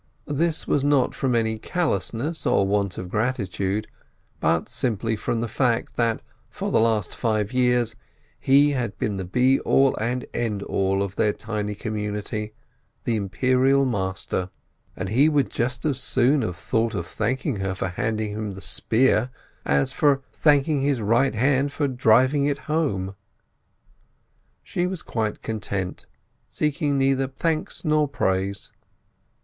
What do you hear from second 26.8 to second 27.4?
neither